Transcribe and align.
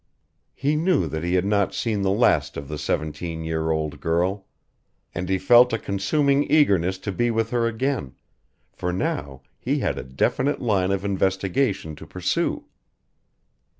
He 0.55 0.75
knew 0.75 1.05
that 1.07 1.23
he 1.23 1.35
had 1.35 1.45
not 1.45 1.75
seen 1.75 2.01
the 2.01 2.09
last 2.09 2.57
of 2.57 2.67
the 2.67 2.79
seventeen 2.79 3.43
year 3.43 3.69
old 3.69 3.99
girl. 4.01 4.47
And 5.13 5.29
he 5.29 5.37
felt 5.37 5.73
a 5.73 5.77
consuming 5.77 6.49
eagerness 6.51 6.97
to 6.97 7.11
be 7.11 7.29
with 7.29 7.51
her 7.51 7.67
again, 7.67 8.15
for 8.73 8.91
now 8.91 9.43
he 9.59 9.77
had 9.77 9.99
a 9.99 10.03
definite 10.03 10.59
line 10.59 10.89
of 10.91 11.05
investigation 11.05 11.95
to 11.97 12.07
pursue. 12.07 12.65